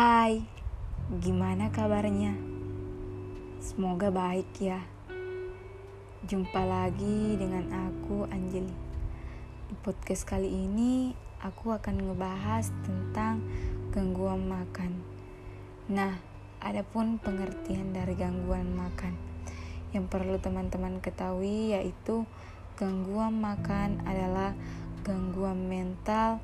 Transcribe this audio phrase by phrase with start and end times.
[0.00, 0.40] Hai,
[1.20, 2.32] gimana kabarnya?
[3.60, 4.80] Semoga baik ya.
[6.24, 8.72] Jumpa lagi dengan aku Anjeli.
[9.68, 11.12] Di podcast kali ini
[11.44, 13.44] aku akan ngebahas tentang
[13.92, 15.04] gangguan makan.
[15.92, 16.16] Nah,
[16.64, 19.12] adapun pengertian dari gangguan makan
[19.92, 22.24] yang perlu teman-teman ketahui yaitu
[22.80, 24.56] gangguan makan adalah
[25.04, 26.40] gangguan mental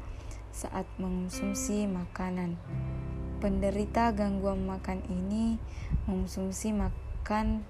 [0.53, 2.61] saat mengonsumsi makanan
[3.37, 5.61] penderita gangguan makan ini
[6.09, 7.63] mengonsumsi makan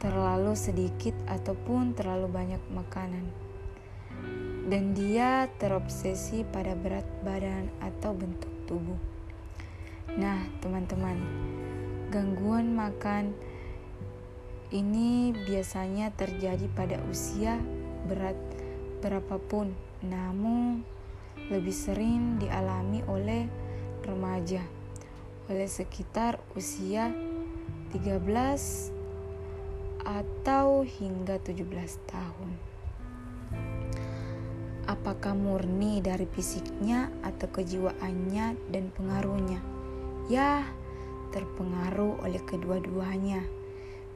[0.00, 3.26] terlalu sedikit ataupun terlalu banyak makanan.
[4.70, 8.96] Dan dia terobsesi pada berat badan atau bentuk tubuh.
[10.14, 11.18] Nah, teman-teman,
[12.08, 13.34] gangguan makan
[14.70, 17.58] ini biasanya terjadi pada usia
[18.06, 18.38] berat
[19.02, 19.74] berapapun,
[20.06, 20.86] namun
[21.50, 23.50] lebih sering dialami oleh
[24.06, 24.79] remaja
[25.50, 27.10] oleh sekitar usia
[27.90, 28.94] 13
[30.06, 31.66] atau hingga 17
[32.06, 32.50] tahun.
[34.86, 39.58] Apakah murni dari fisiknya atau kejiwaannya dan pengaruhnya?
[40.30, 40.62] Ya,
[41.34, 43.42] terpengaruh oleh kedua-duanya,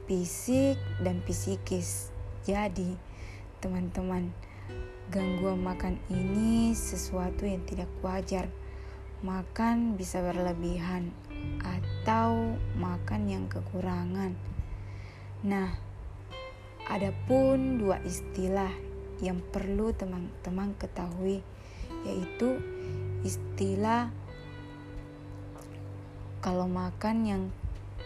[0.07, 2.11] fisik dan psikis.
[2.47, 2.95] Jadi,
[3.59, 4.31] teman-teman,
[5.11, 8.47] gangguan makan ini sesuatu yang tidak wajar.
[9.25, 11.09] Makan bisa berlebihan
[11.65, 14.37] atau makan yang kekurangan.
[15.41, 15.73] Nah,
[16.85, 18.69] ada pun dua istilah
[19.17, 21.41] yang perlu teman-teman ketahui,
[22.05, 22.61] yaitu
[23.25, 24.13] istilah
[26.45, 27.43] kalau makan yang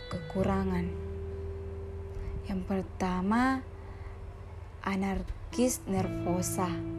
[0.08, 0.88] kekurangan.
[2.48, 3.60] Yang pertama,
[4.88, 6.99] anarkis nervosa.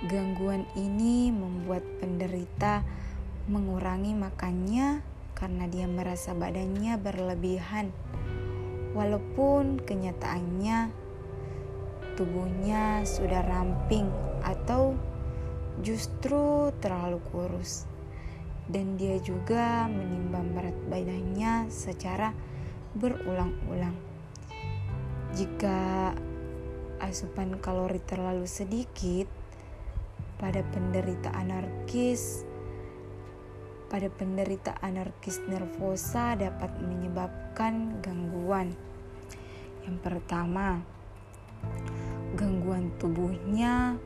[0.00, 2.80] Gangguan ini membuat penderita
[3.52, 5.04] mengurangi makannya
[5.36, 7.92] karena dia merasa badannya berlebihan.
[8.96, 10.88] Walaupun kenyataannya
[12.16, 14.08] tubuhnya sudah ramping
[14.40, 14.96] atau
[15.84, 17.84] justru terlalu kurus.
[18.72, 22.32] Dan dia juga menimbang berat badannya secara
[22.96, 23.96] berulang-ulang.
[25.36, 26.12] Jika
[27.04, 29.39] asupan kalori terlalu sedikit
[30.40, 32.48] pada penderita anarkis
[33.90, 38.70] pada penderita anarkis nervosa dapat menyebabkan gangguan.
[39.82, 40.78] Yang pertama,
[42.38, 43.98] gangguan tubuhnya,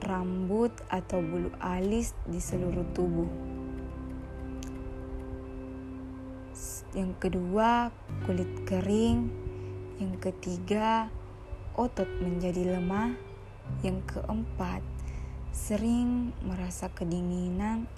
[0.00, 3.28] rambut atau bulu alis di seluruh tubuh.
[6.96, 7.92] Yang kedua,
[8.24, 9.28] kulit kering.
[10.00, 11.12] Yang ketiga,
[11.76, 13.12] otot menjadi lemah.
[13.84, 14.80] Yang keempat,
[15.50, 17.90] sering merasa kedinginan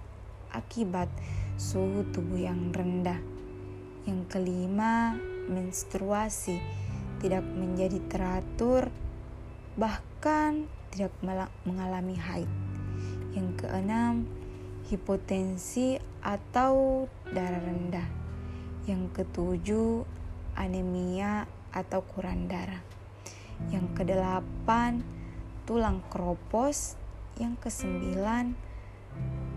[0.53, 1.09] akibat
[1.57, 3.21] suhu tubuh yang rendah.
[4.09, 5.15] Yang kelima,
[5.47, 6.59] menstruasi
[7.23, 8.91] tidak menjadi teratur,
[9.79, 11.15] bahkan tidak
[11.65, 12.51] mengalami haid.
[13.33, 14.27] Yang keenam,
[14.91, 18.09] hipotensi atau darah rendah.
[18.85, 20.03] Yang ketujuh,
[20.59, 22.83] anemia atau kurang darah.
[23.71, 25.01] Yang kedelapan,
[25.65, 26.99] tulang kropos.
[27.41, 28.53] Yang kesembilan,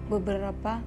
[0.08, 0.80] beberapa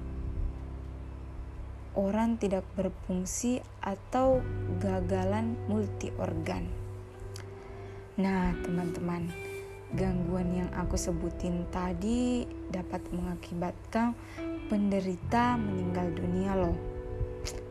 [1.97, 4.39] orang tidak berfungsi atau
[4.79, 6.63] gagalan multi organ.
[8.19, 9.31] Nah, teman-teman,
[9.95, 14.13] gangguan yang aku sebutin tadi dapat mengakibatkan
[14.69, 16.77] penderita meninggal dunia loh.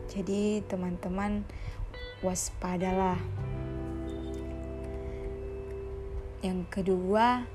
[0.09, 1.45] Jadi, teman-teman
[2.25, 3.17] waspadalah.
[6.41, 7.45] Yang kedua,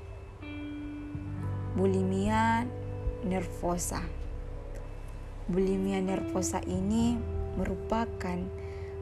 [1.75, 2.63] bulimia
[3.27, 3.99] nervosa.
[5.51, 7.19] Bulimia nervosa ini
[7.59, 8.39] merupakan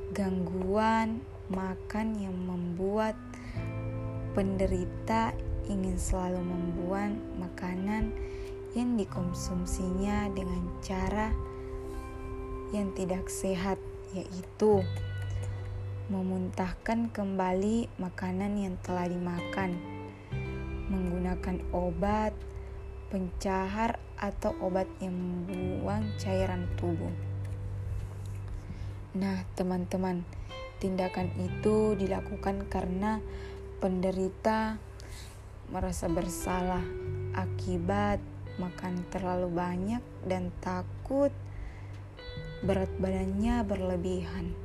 [0.09, 1.21] gangguan
[1.53, 3.13] makan yang membuat
[4.33, 5.37] penderita
[5.69, 8.09] ingin selalu membuang makanan
[8.73, 11.29] yang dikonsumsinya dengan cara
[12.73, 13.77] yang tidak sehat,
[14.17, 14.81] yaitu
[16.09, 19.77] memuntahkan kembali makanan yang telah dimakan,
[20.89, 22.33] menggunakan obat
[23.13, 27.13] pencahar atau obat yang membuang cairan tubuh.
[29.13, 30.25] Nah, teman-teman,
[30.81, 33.21] tindakan itu dilakukan karena
[33.77, 34.81] penderita
[35.69, 36.81] merasa bersalah
[37.37, 38.17] akibat
[38.57, 41.29] makan terlalu banyak dan takut
[42.65, 44.57] berat badannya berlebihan.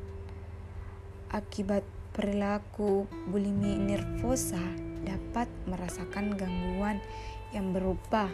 [1.29, 1.85] Akibat
[2.17, 4.65] perilaku bulimia nervosa
[5.05, 7.05] dapat merasakan gangguan
[7.53, 8.29] yang berupa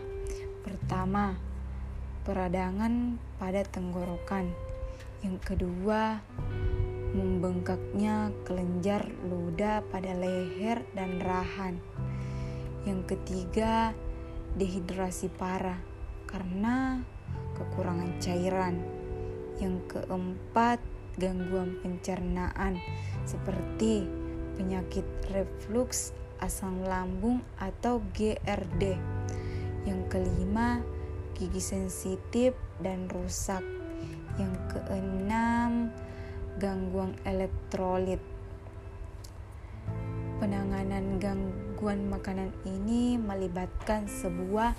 [0.67, 1.39] pertama
[2.25, 4.51] peradangan pada tenggorokan.
[5.21, 6.19] Yang kedua,
[7.15, 11.79] membengkaknya kelenjar ludah pada leher dan rahan.
[12.85, 13.95] Yang ketiga,
[14.59, 15.79] dehidrasi parah
[16.27, 17.01] karena
[17.55, 18.83] kekurangan cairan.
[19.63, 20.83] Yang keempat,
[21.15, 22.83] gangguan pencernaan
[23.23, 24.03] seperti
[24.59, 26.11] penyakit reflux,
[26.41, 28.97] asam lambung atau GRD.
[29.85, 30.81] Yang kelima,
[31.37, 33.63] gigi sensitif dan rusak.
[34.41, 35.95] Yang keenam,
[36.59, 38.23] gangguan elektrolit.
[40.39, 44.75] Penanganan gangguan makanan ini melibatkan sebuah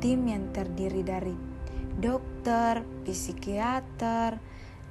[0.00, 1.36] tim yang terdiri dari
[1.98, 4.40] dokter, psikiater,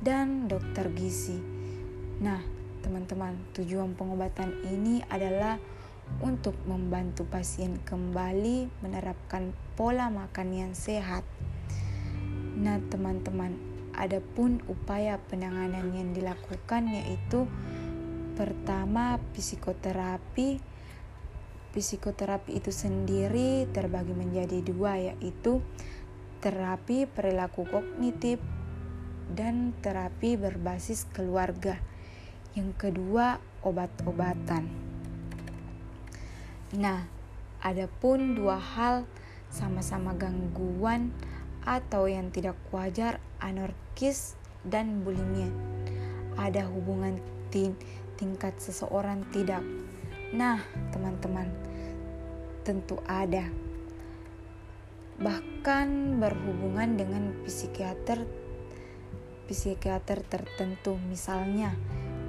[0.01, 1.37] dan dokter gizi.
[2.21, 5.61] Nah, teman-teman, tujuan pengobatan ini adalah
[6.19, 11.23] untuk membantu pasien kembali menerapkan pola makan yang sehat.
[12.59, 13.55] Nah, teman-teman,
[13.95, 17.47] adapun upaya penanganan yang dilakukan yaitu
[18.35, 20.59] pertama psikoterapi.
[21.71, 25.63] Psikoterapi itu sendiri terbagi menjadi dua yaitu
[26.43, 28.43] terapi perilaku kognitif
[29.31, 31.79] dan terapi berbasis keluarga.
[32.51, 34.67] Yang kedua, obat-obatan.
[36.75, 37.07] Nah,
[37.63, 39.07] ada pun dua hal
[39.47, 41.15] sama-sama gangguan
[41.63, 44.35] atau yang tidak wajar anorkis
[44.67, 45.47] dan bulimia.
[46.35, 47.23] Ada hubungan
[47.55, 47.71] ting
[48.19, 49.63] tingkat seseorang tidak.
[50.35, 50.59] Nah,
[50.91, 51.47] teman-teman,
[52.67, 53.47] tentu ada.
[55.23, 58.27] Bahkan berhubungan dengan psikiater
[59.51, 61.75] psikiater tertentu misalnya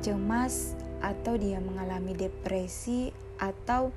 [0.02, 3.94] cemas atau dia mengalami depresi atau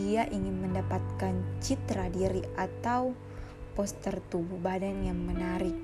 [0.00, 3.12] dia ingin mendapatkan citra diri atau
[3.76, 5.76] poster tubuh badan yang menarik.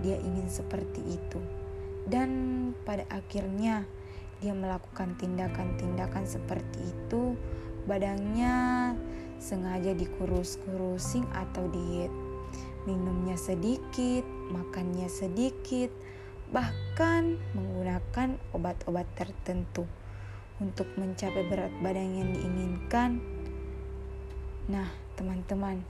[0.00, 1.40] Dia ingin seperti itu.
[2.08, 2.30] Dan
[2.82, 3.84] pada akhirnya
[4.40, 7.36] dia melakukan tindakan-tindakan seperti itu.
[7.84, 8.54] Badannya
[9.36, 12.12] sengaja dikurus-kurusin atau diet.
[12.88, 15.92] Minumnya sedikit, makannya sedikit,
[16.52, 19.88] bahkan menggunakan obat-obat tertentu
[20.60, 23.18] untuk mencapai berat badan yang diinginkan
[24.70, 24.86] Nah,
[25.18, 25.82] teman-teman,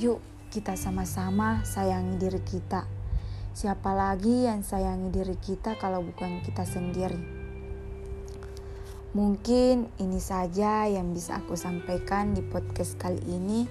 [0.00, 2.88] yuk kita sama-sama sayangi diri kita.
[3.52, 7.20] Siapa lagi yang sayangi diri kita kalau bukan kita sendiri?
[9.12, 13.68] Mungkin ini saja yang bisa aku sampaikan di podcast kali ini.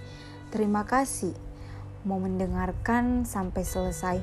[0.54, 1.34] Terima kasih
[2.06, 4.18] mau mendengarkan sampai selesai.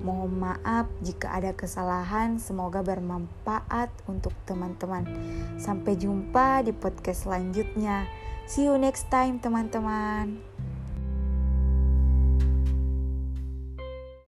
[0.00, 5.04] Mohon maaf jika ada kesalahan, semoga bermanfaat untuk teman-teman.
[5.60, 8.08] Sampai jumpa di podcast selanjutnya.
[8.48, 10.40] See you next time teman-teman.